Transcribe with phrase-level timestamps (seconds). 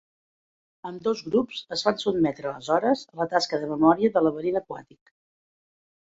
[0.91, 5.13] Ambdós grups es van sotmetre aleshores a la tasca de memòria del laberint aquàtic.